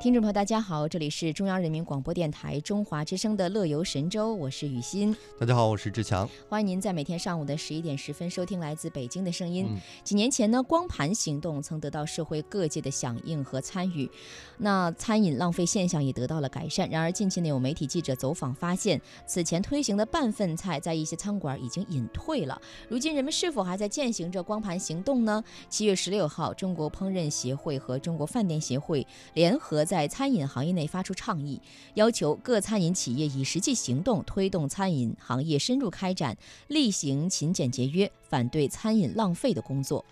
[0.00, 5.14] 听众朋友，大家好，这里是中央人民广播电台中华之声的《乐游神州》，我是雨欣。
[5.38, 6.26] 大家好，我是志强。
[6.48, 9.66] 欢迎您在每天上午的十一点十分收听来自北京的声音。
[9.68, 14.10] 嗯几年前呢，光盘行动曾得到社会各界的响应和参与，
[14.56, 16.88] 那餐饮浪费现象也得到了改善。
[16.88, 22.58] 然而，近期呢，有媒体记者走访发现，此前推行的半份菜在一些餐馆已经隐退了。
[22.88, 25.44] 如今，人们是否还在践行着光盘行动呢？
[25.68, 31.60] 七月十六号，中国烹饪协会和中国饭店协会联合在餐饮行业内发出倡议，
[31.94, 36.36] 要求各餐饮企业以实际行动推动餐饮行业深入开展
[36.68, 40.04] 厉行勤俭节约、反对餐饮浪费的工作。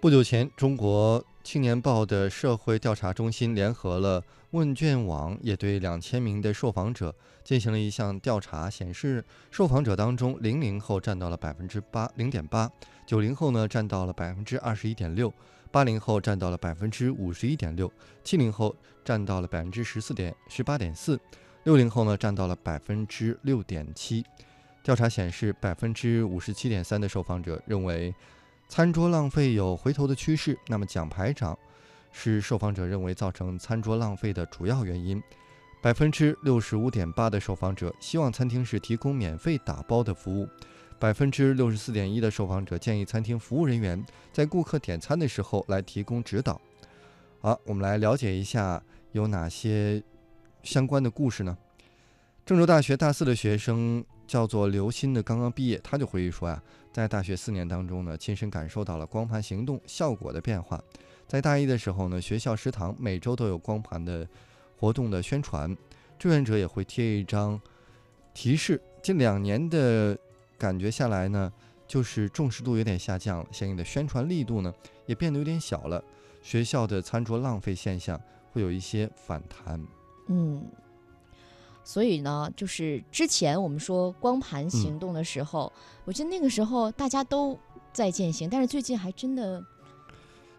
[0.00, 12.70] 不久前，中国青年报的社会调查中心联合了问卷网，也对两千名的受访者进行了一项调查，显示受访者当中，零零后占到了百分之八零点八，
[13.04, 15.32] 九零后呢占到了百分之二十一点六，
[15.72, 21.18] 八零后占到了百分之五十一点六，七零后占到了百分之十四点十八点四，
[21.64, 24.24] 六零后呢占到了百分之六点七。
[24.84, 28.14] 调查显示，百分之五十七点三的受访者认为。
[28.72, 31.58] 餐桌浪费有回头的趋势，那么奖牌涨
[32.10, 35.22] 是受访者认为造成餐桌浪费的主要原因。
[35.82, 40.48] 百分之六十五点八的受访者希望餐厅是提供免费打包的服务，
[40.98, 46.58] 百分之六十四点一的受访者建议餐厅服务人员在顾客点餐的时候来提供指导。
[47.42, 50.02] 好，我们来了解一下有哪些
[50.62, 51.58] 相关的故事呢？
[52.46, 54.02] 郑州大学大四的学生
[54.32, 60.82] 叫做刘鑫的，刚刚毕业，他就回忆说呀、在大学四年当中呢，亲身感受到了光盘行动效果的变化。
[61.28, 64.26] 在大一的时候呢，学校食堂每周都有光盘的
[64.78, 65.76] 活动的宣传，
[66.18, 67.60] 志愿者也会贴一张
[68.32, 68.80] 提示。
[69.02, 70.16] 近两年的
[70.56, 71.52] 感觉下来呢，
[71.86, 74.72] 就是重视度有点下降了，相应的宣传力度呢
[75.04, 76.02] 也变得有点小了。
[76.42, 78.18] 学校的餐桌浪费现象
[78.50, 79.78] 会有一些反弹。
[80.28, 80.64] 嗯，
[81.84, 85.72] 所以呢，就是之前我们说光盘行动的时候，
[86.04, 87.58] 我觉得那个时候大家都
[87.92, 89.62] 在践行，但是最近还真的，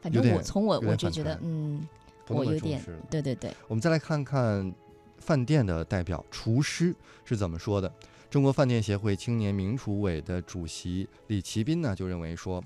[0.02, 1.88] 反正我从我我就觉得嗯，
[2.28, 4.74] 我有点对对对，我们再来看看
[5.18, 7.92] 饭店的代表厨师是怎么说的。
[8.30, 12.64] 中国饭店协会青年名厨委的主席李奇斌呢，就认为说，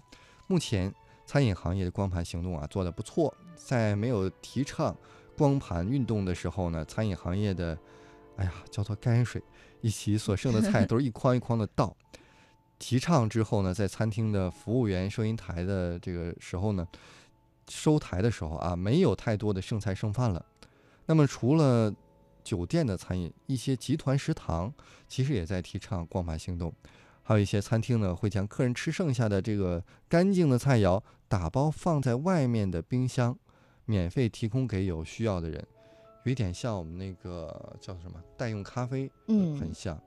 [0.47, 0.93] 目前
[1.25, 4.95] 餐饮行业的光盘行动啊做得不错，在没有提倡
[5.37, 7.77] 光盘运动的时候呢，餐饮行业的，
[8.37, 9.41] 哎呀，叫做泔水，
[9.81, 11.95] 一起所剩的菜都是一筐一筐的倒。
[12.79, 16.87] 提倡之后呢，在餐厅的服务员收银台的这个时候呢，
[17.67, 20.45] 收台的时候啊，没有太多的剩菜剩饭了。
[21.07, 21.91] 那么除了
[22.43, 24.71] 酒店的餐饮，一些集团食堂
[25.07, 26.71] 其实也在提倡光盘行动，
[27.23, 33.35] 还有一些餐厅呢会将客人吃剩下的这个干净的菜肴打包放在外面的冰箱，
[33.85, 35.67] 免费提供给有需要的人，
[36.27, 39.97] 有一点像我们那个叫什么代用咖啡，呃嗯很像。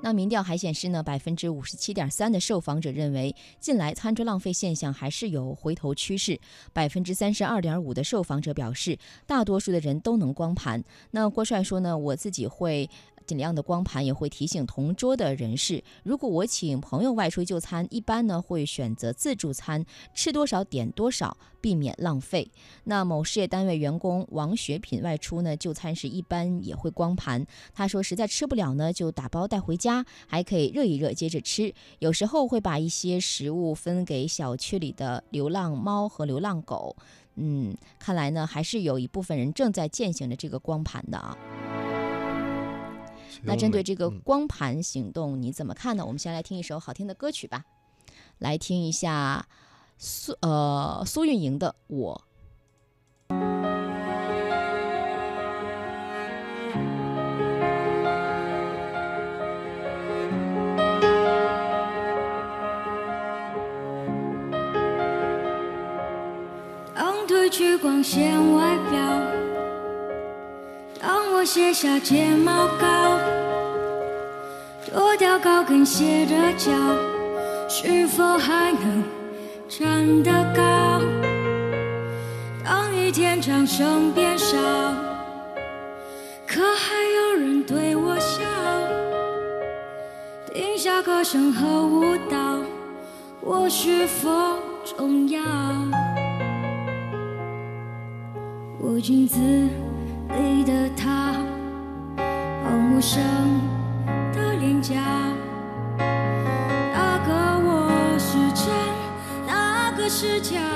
[0.00, 6.40] 那民调还显示呢，百分之五十七点三的受访者认为，近来餐桌浪费现象还是有回头趋势。
[6.72, 10.82] 百分之三十二点五的受访者表示，大多数的人都能光盘。
[11.10, 12.88] 那郭帅说呢，我自己会。
[13.26, 22.50] 尽量的光盘也会提醒同桌的人士，如果我请朋友外出就餐，一般呢会选择自助餐，吃多少点多少，避免浪费。
[22.84, 27.46] 那某事业单位员工王学品外出呢就餐时，一般也会光盘。
[27.72, 31.72] 他说实在吃不了呢，就打包带回家，还可以热一热接着吃。
[31.98, 36.94] 有时候会把一些食物分给小区里的流浪猫和流浪狗。
[37.36, 41.36] 嗯，看来呢还是有一部分人正在践行着这个光盘的啊。
[43.46, 46.04] 那针对这个嗯光盘行动，你怎么看呢？
[46.04, 47.64] 我们先来听一首好听的歌曲吧，
[48.38, 49.46] 来听一下
[49.98, 52.22] 苏呃苏运莹的《我》。
[66.94, 69.00] 当褪去光鲜外表，
[71.00, 73.13] 当我卸下睫毛膏，
[74.86, 76.70] 脱掉高跟鞋的脚，
[77.68, 79.02] 是否还能
[79.68, 81.00] 站得高？
[82.62, 84.56] 当一天掌声变少，
[86.46, 88.42] 可还有人对我笑，
[90.52, 92.58] 停下歌声和舞蹈，
[93.40, 94.30] 我是否
[94.84, 95.40] 重要？
[98.78, 101.32] 我镜子里的他，
[102.62, 103.22] 好陌生
[110.14, 110.73] 是假。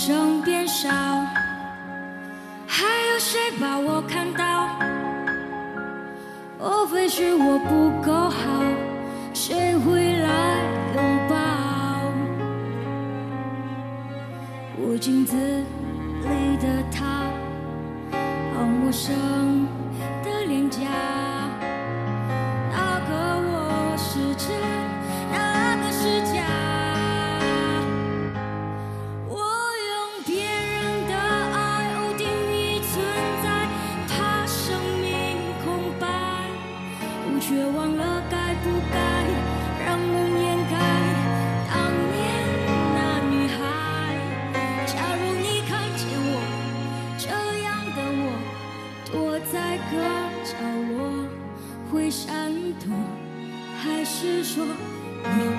[0.00, 0.88] 声变少，
[2.66, 4.66] 还有谁把我看到？
[6.58, 8.62] 莫非是我不够好？
[9.34, 10.56] 谁会来
[10.94, 11.36] 拥抱？
[14.78, 17.26] 我镜子里的他，
[18.56, 19.14] 好陌生
[51.92, 52.94] 会闪躲，
[53.82, 55.50] 还是说你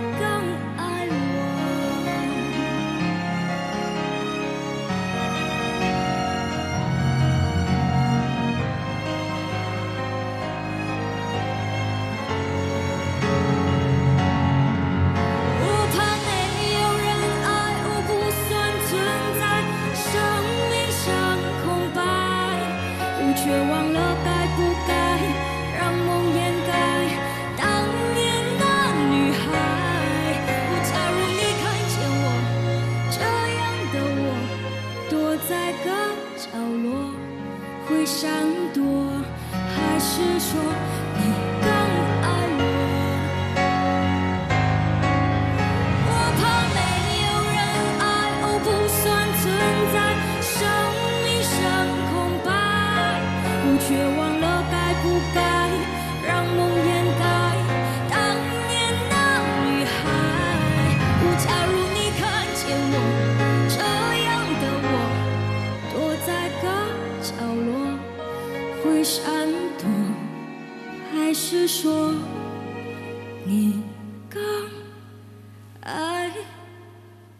[75.81, 76.31] 爱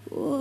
[0.10, 0.41] 我。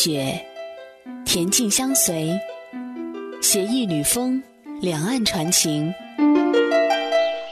[0.00, 0.32] 雪，
[1.26, 2.32] 恬静相随；
[3.42, 4.40] 携一缕风，
[4.80, 5.92] 两岸传情。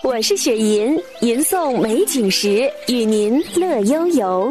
[0.05, 4.49] 我是雪吟，吟诵美景时，与您乐悠悠。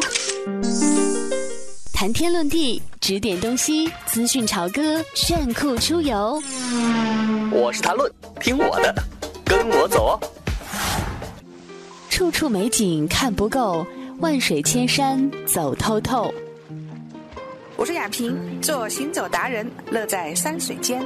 [1.94, 6.44] 谈天论地，指点东西，资讯潮歌，炫酷出游。
[7.50, 8.12] 我是谈论，
[8.42, 8.94] 听我的，
[9.46, 10.20] 跟我走哦。
[12.10, 13.88] 处处美景看不够，
[14.20, 16.30] 万水千山走透透。
[17.78, 21.06] 我是雅萍，做行走达人，乐在山水间。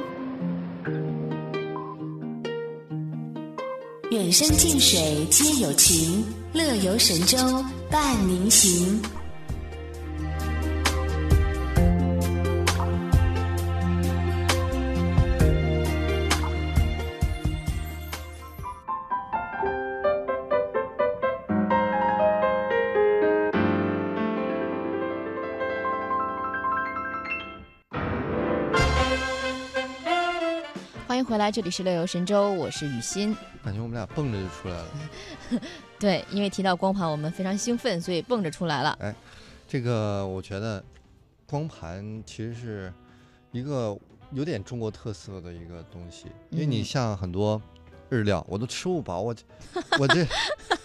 [4.11, 6.23] 远山近水皆有情，
[6.53, 7.37] 乐游神州
[7.89, 9.01] 伴您行。
[31.19, 33.35] 迎回来，这里是乐游神州，我是雨欣。
[33.61, 34.87] 感觉我们俩蹦着就出来了。
[35.99, 38.97] 对，因为提到光盘，我们非常兴奋，所以蹦着出来了。
[39.01, 39.13] 哎，
[39.67, 40.81] 这个我觉得
[41.45, 42.93] 光盘其实是
[43.51, 43.97] 一个
[44.31, 47.61] 有点中国特色的一个东西，因为你嗯像很多
[48.07, 49.35] 日料，我都吃不饱，我
[49.99, 50.25] 我这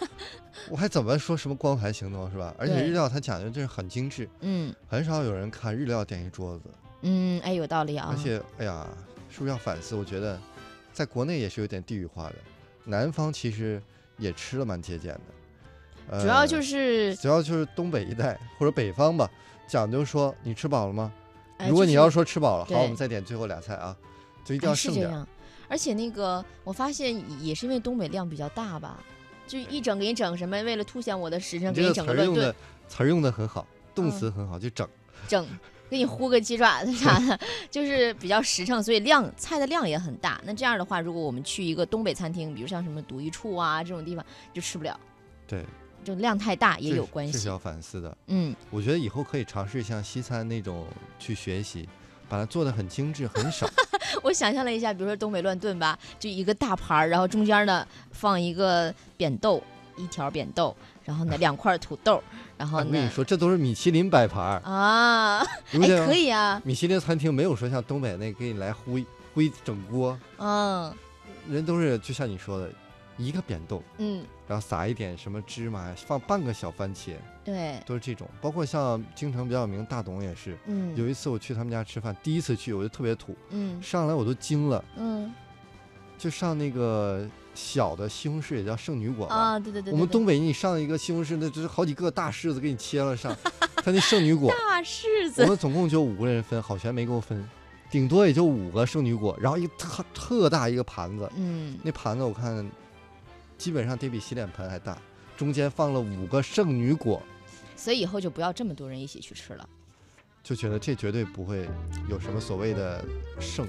[0.69, 2.53] 我还怎么说什么光盘行动是吧？
[2.59, 6.65] 而且日料它讲究就是很精致，嗯很少有人看日料点一桌子，
[7.03, 8.09] 嗯，哎，有道理啊。
[8.11, 8.85] 而且哎呀，
[9.35, 9.97] 是不是要反思？
[9.97, 10.39] 我觉得
[10.93, 12.37] 在国内也是有点地域化的，
[12.85, 13.83] 南方其实
[14.17, 15.21] 也吃的蛮节俭的。
[16.11, 19.29] 呃主要就是，主要就是东北一带或者北方吧，
[19.67, 21.13] 讲究说你吃饱了吗？
[21.57, 23.97] 哎如果你要说吃饱了，好，我们再点最后俩菜啊，
[24.45, 25.09] 就一定哎要剩点儿。
[25.09, 25.29] 是这样。
[25.69, 29.03] 而且那个，我发现也是因为东北量比较大吧，
[29.49, 32.57] 就一整给你整什么，为了凸显我的实诚，给你整个乱炖词儿用的，
[32.89, 34.89] 词儿用的很好，动嗯词很好，就整。
[35.27, 35.45] 整，
[35.91, 37.39] 给你烀个鸡爪子啥的，
[37.71, 40.41] 就是比较实诚，所以量菜的量也很大。
[40.45, 44.99] 那这样的话，如果我们去一个东北餐厅，比如像什么独一处啊这种地方，就吃不了，
[45.47, 45.65] 对，
[46.03, 47.33] 就量太大也有关系。
[47.33, 48.17] 是这是要反思的。
[48.27, 50.87] 嗯，我觉得以后可以尝试像西餐那种
[51.19, 51.89] 去学习，
[52.29, 53.69] 把它做的很精致，很少。
[54.23, 59.63] 我想象了一下，比如说东北乱炖吧，就一个大盘儿，然后中间呢放一个扁豆，
[59.97, 60.75] 一条扁豆，
[61.05, 62.23] 然后呢两块土豆，
[62.57, 70.93] 然后我跟你说，这都是米其林摆盘儿，啊， 哎你不觉得吗可以啊，米其林餐厅没有说像东北那给你来烀烀整锅，嗯
[71.49, 72.71] 人都是就像你说的，
[73.19, 77.13] 一个扁豆，嗯，然后撒一点什么芝麻，放半个小番茄，
[77.45, 78.27] 对，都是这种。
[78.41, 85.33] 包括像京城比较有名大董也是，嗯有一次我去他们家吃饭，第一次去我就特别土，嗯上来我都惊了，嗯
[86.17, 89.35] 就上那个小的西红柿也叫圣女果嘛。
[89.35, 93.37] 啊，对对对，对对我们东北你上一个西红柿，那就是好几个大柿子给你切了上，
[93.77, 97.49] 它那圣女果，大柿子我，们总共就五个人分，好悬没给我分，
[97.91, 102.69] 顶多也就五个圣女果，然后一个特特大一个盘子，嗯，那盘子我看
[103.57, 104.99] 基本上得比洗脸盆还大，
[105.37, 107.23] 中间放了五个圣女果，
[107.77, 109.69] 所以以后就不要这么多人一起去吃了。
[110.43, 111.67] 就觉得这绝对不会
[112.11, 113.03] 有什么所谓的
[113.41, 113.67] 圣。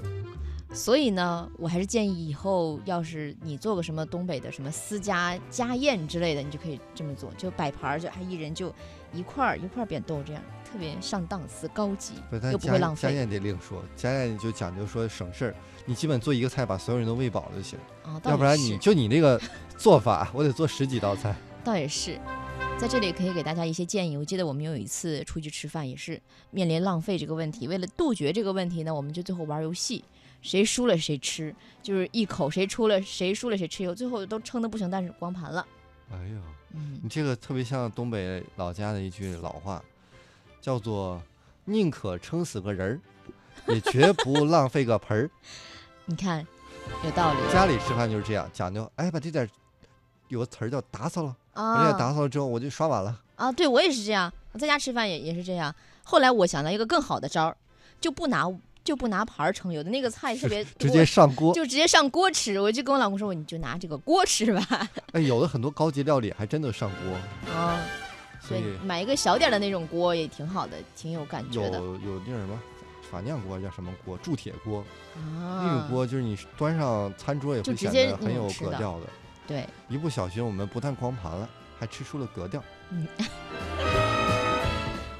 [0.72, 8.72] 所以呢，我还是建议以后要是你做个什么东北的什么私家家宴之类的，你就可以这么做，就摆盘儿，就还一人就
[9.12, 12.14] 一块儿一块儿扁豆这样，特别上档次、高级，
[12.52, 13.08] 又不会浪费。
[13.08, 15.54] 家宴得另说，家宴就讲究说省事儿，
[15.86, 17.78] 你基本做一个菜把所有人都喂饱了就行，
[18.24, 19.40] 要不然你就你那个
[19.78, 21.34] 做法，我得做十几道菜。
[21.64, 22.18] 倒也是，
[22.78, 24.16] 在这里可以给大家一些建议。
[24.16, 26.20] 我记得我们有一次出去吃饭，也是
[26.50, 27.66] 面临浪费这个问题。
[27.66, 30.04] 为了杜绝这个问题呢，我们就最后玩游戏，
[30.42, 33.82] 谁输了谁吃，就是一口谁出了谁输了谁吃。
[33.82, 35.66] 油最后都撑得不行，但是光盘了。
[36.10, 36.40] 哎呀，
[36.72, 39.82] 嗯你这个特别像东北老家的一句老话，
[40.60, 41.20] 叫做
[41.66, 43.00] “宁可撑死个人
[43.66, 45.30] 儿，也绝不浪费个盆儿
[46.06, 46.46] ”。你看，
[47.04, 49.48] 有道理家里吃饭就是这样，讲究，哎，把这点儿
[50.28, 53.20] 有个词儿叫打扫了，把这打扫了之后，我就刷碗了。
[53.36, 53.52] 啊！
[53.52, 55.74] 对我也是这样，我在家吃饭也也是这样。
[56.04, 57.56] 后来我想到一个更好的招儿，
[58.00, 58.44] 就不拿
[58.86, 61.52] 就不拿盘儿盛，有的那个菜特别直接上锅。
[61.52, 62.58] 就直接上锅吃。
[62.60, 64.88] 我就跟我老公说，你就拿这个锅吃吧。
[65.12, 67.82] 哎，有的很多高级料理还真的上锅，啊，
[68.48, 72.58] 对所以，买一个小点的那种锅也挺好的，挺有感觉的有有那什么
[73.10, 74.84] 法酿锅叫什么锅，铸铁锅，
[75.16, 75.62] 啊。
[75.64, 79.06] 那种锅就是你端上餐桌也会直接得很有格调的。
[79.46, 82.62] 对，一不小心，我们不但光盘了，还吃出了格调。
[82.90, 83.06] 嗯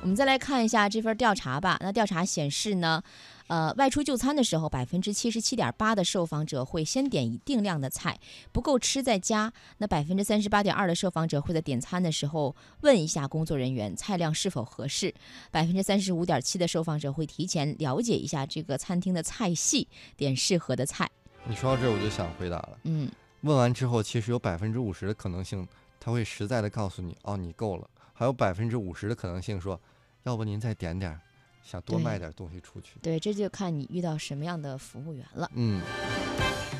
[0.03, 1.77] 我们再来看一下这份调查吧。
[1.81, 3.03] 那调查显示呢，
[3.49, 8.19] 呃，外出就餐的时候，百分之七十七点八的受访者会先点一定量的菜，
[8.53, 9.53] 不够吃再加。
[9.79, 15.15] 那百分之三十八点二的受访者会在点餐的时候问一下工作人员菜量是否合适。
[15.51, 19.87] 百分之三十五点七的受访者会提前了解一下这个餐厅的菜系，
[20.17, 21.09] 点适合的菜。
[21.45, 22.79] 你说到这儿，我就想回答了。
[22.83, 23.09] 嗯，
[23.43, 25.67] 问完之后，其实有百分之五十的可能性，
[26.01, 27.89] 他会实在的告诉你，哦，你够了。
[28.13, 29.81] 还有百分之五十的可能性说，
[30.25, 31.21] 要不您再点点儿，
[31.69, 33.01] 想多卖点东西出去。
[33.03, 35.51] 对，这就看你遇到什么样的服务员了。
[35.55, 35.83] 嗯，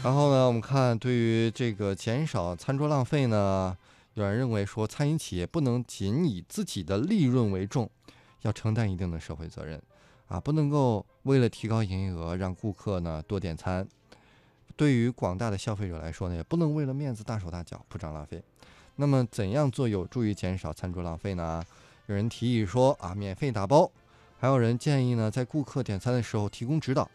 [0.05, 3.77] 然后呢，我们看对于这个减少餐桌浪费呢，
[4.15, 7.91] 有人认为说，餐饮企业不能仅以自己的利润为重，
[8.43, 9.83] 要承担一定的社会责任，
[10.29, 13.85] 啊，不能够为了提高营业额让顾客呢多点餐。
[14.77, 18.41] 对于广大的消费者来说呢，也不能为了面子大手大脚铺张浪费。
[18.97, 21.63] 那么，怎样做有助于减少餐桌浪费呢？
[22.07, 23.91] 有人提议说啊，免费打包；
[24.39, 27.11] 还有人建议呢，在顾客点餐的时候提供指导。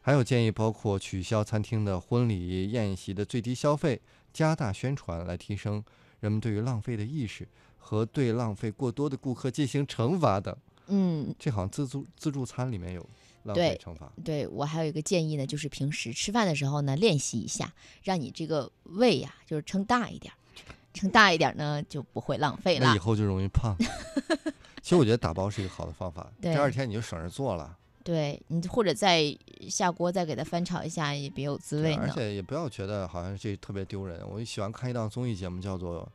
[0.00, 4.00] 还有建议包括取消餐厅的婚礼宴席的最低消费，
[4.32, 5.82] 加大宣传来提升
[6.20, 7.46] 人们对于浪费的意识，
[7.78, 10.56] 和对浪费过多的顾客进行惩罚等。
[10.86, 13.06] 嗯，这好像自助自助餐里面有。
[13.44, 14.08] 浪费惩罚。
[14.24, 17.72] 对我还有一个建议呢，就是平时吃饭的时候呢，练习一下，
[18.04, 20.36] 让你这个胃呀、就是撑大一点儿，
[20.94, 22.98] 撑大一点儿呢就不会浪费了那以。
[23.00, 23.76] 后就容易胖。
[24.82, 29.24] 其实我觉得打包是一个好的方法，对第二天你就省着做了，对你或者再
[29.70, 32.10] 下锅再给它翻炒一下，也别有滋味而。
[32.10, 34.20] 且也不要觉得好像这特别丢人。
[34.28, 36.06] 我喜欢看一档综艺节目，叫做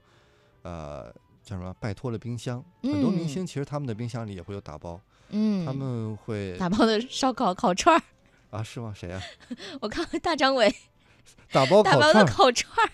[0.64, 1.10] 呃
[1.44, 8.04] 叫什么“拜托了冰箱”，很多明嗯星其实他们的冰箱里也会有打包，嗯，他们会打包的烧烤、烤串儿，
[8.52, 8.94] 啊是吗？
[8.94, 9.22] 谁呀、
[9.80, 10.70] 我看大张伟
[11.54, 12.92] 打包打包的烤串儿。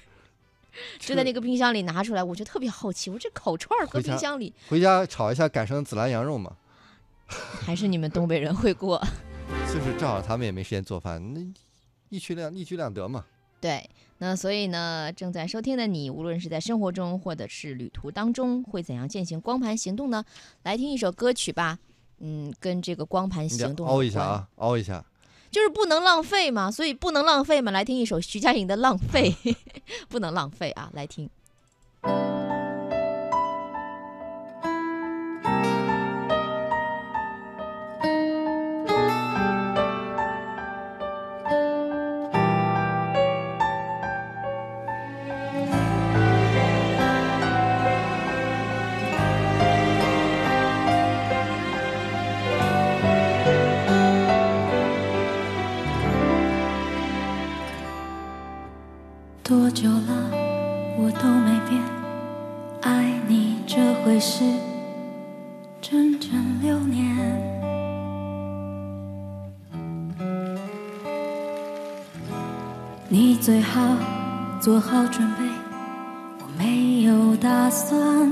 [1.00, 6.56] 就在那个冰箱里拿出来，我就特别好奇，我这烤串儿搁冰箱里，回家炒一下，改成紫兰羊肉嘛。
[7.28, 9.02] 还是你们东北人会过？
[9.68, 11.42] 就是正好他们也没时间做饭，那
[12.10, 13.26] 一举两一举两得嘛。
[13.60, 20.24] 对，那所以呢，正在收听的你，无论是在生活中或者是旅途当中，会怎样践行光盘行动呢？
[20.64, 21.80] 来听一首歌曲吧，
[22.20, 25.04] 嗯，跟这个光盘行动凹一，下啊，凹一下。
[25.54, 27.72] 就是不能浪费嘛，所以不能浪费嘛。
[27.72, 29.34] 来听一首徐佳莹的《浪费》，
[30.10, 31.30] 不能浪费啊，来听。
[73.14, 73.96] 你最好
[74.60, 75.46] 做好准备，
[76.40, 78.28] 我没有打算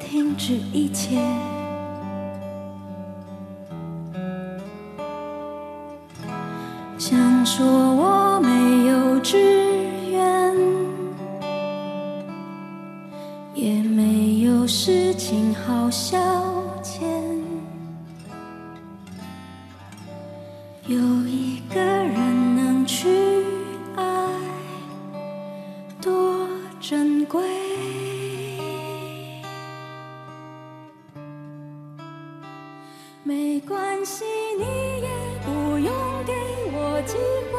[0.00, 1.16] 停止一切。
[6.98, 9.38] 想说我没有志
[10.10, 10.56] 愿，
[13.54, 16.18] 也没有事情好笑
[33.24, 34.24] 没关系，
[34.58, 34.64] 你
[35.02, 35.08] 也
[35.44, 35.92] 不用
[36.24, 36.32] 给
[36.72, 37.16] 我机
[37.52, 37.54] 会，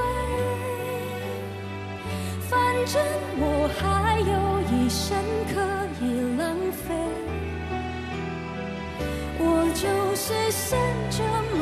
[2.50, 3.00] 反正
[3.38, 4.34] 我还有
[4.76, 5.16] 一生
[5.54, 5.54] 可
[6.04, 6.04] 以
[6.38, 6.42] 浪
[6.72, 6.84] 费。
[9.38, 9.44] 我
[9.76, 10.78] 就是剩
[11.12, 11.18] 这
[11.56, 11.60] 么